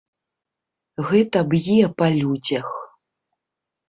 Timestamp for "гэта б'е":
1.09-1.89